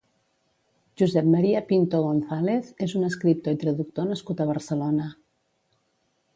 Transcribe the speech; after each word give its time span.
Josep 1.01 1.27
Maria 1.33 1.61
Pinto 1.73 1.99
Gonzàlez 2.07 2.73
és 2.87 2.97
un 3.01 3.07
escriptor 3.11 3.57
i 3.59 3.63
traductor 3.67 4.11
nascut 4.15 4.45
a 4.47 4.51
Barcelona. 4.55 5.09